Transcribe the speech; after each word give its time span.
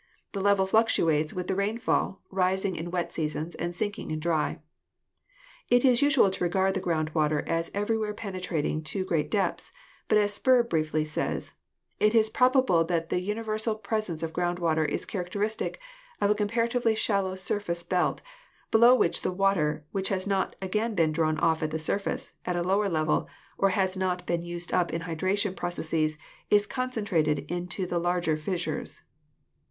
The 0.31 0.41
level 0.41 0.65
fluctuates 0.65 1.31
with 1.31 1.45
the 1.45 1.53
rainfall, 1.53 2.23
rising 2.31 2.75
in 2.75 2.89
wet 2.89 3.13
seasons 3.13 3.53
and 3.53 3.75
sinking 3.75 4.09
in 4.09 4.19
dry. 4.19 4.57
It 5.69 5.85
is 5.85 6.01
usual 6.01 6.31
to 6.31 6.43
regard 6.43 6.73
the 6.73 6.79
ground 6.79 7.11
water 7.11 7.43
as 7.47 7.69
everywhere 7.75 8.15
penetrating 8.15 8.81
to 8.85 9.05
great 9.05 9.29
depths, 9.29 9.71
but 10.07 10.17
as 10.17 10.33
Spurr 10.33 10.63
briefly 10.63 11.05
says: 11.05 11.53
"It 11.99 12.15
is 12.15 12.31
probable 12.31 12.83
that 12.85 13.11
the 13.11 13.21
universal 13.21 13.75
presence 13.75 14.23
of 14.23 14.33
ground 14.33 14.57
water 14.57 14.83
is 14.83 15.05
characteristic 15.05 15.79
of 16.19 16.31
a 16.31 16.35
comparatively 16.35 16.95
shallow 16.95 17.35
surface 17.35 17.83
belt, 17.83 18.23
below 18.71 18.95
which 18.95 19.21
the 19.21 19.31
water 19.31 19.85
which 19.91 20.09
has 20.09 20.25
not 20.25 20.59
been 20.59 20.95
again 20.95 21.11
drawn 21.11 21.37
off 21.37 21.61
at 21.61 21.69
the 21.69 21.77
surface, 21.77 22.33
at 22.43 22.55
a 22.55 22.63
lower 22.63 22.89
level, 22.89 23.29
or 23.55 23.69
has 23.69 23.95
not 23.95 24.25
been 24.25 24.41
used 24.41 24.73
up 24.73 24.91
in 24.91 25.01
hydration 25.01 25.55
processes, 25.55 26.17
is 26.49 26.65
concentrated 26.65 27.45
into 27.51 27.85
the 27.85 27.99
larger 27.99 28.35
fis 28.35 28.65
sures." 28.65 29.01